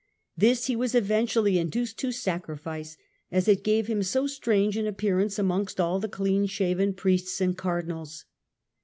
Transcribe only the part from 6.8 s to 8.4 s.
Priests and Cardinals.